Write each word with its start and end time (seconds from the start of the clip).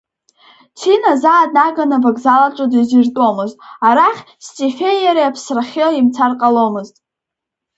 Ҭина 0.79 1.13
заа 1.21 1.49
днаганы 1.49 1.95
авокзал 1.97 2.41
аҿы 2.47 2.65
дизыртәомызт, 2.71 3.57
арахь, 3.87 4.21
Стефеи 4.47 4.99
иареи 5.01 5.29
аԥсрахьы 5.29 5.87
имцар 5.99 6.31
ҟаломызт. 6.39 6.95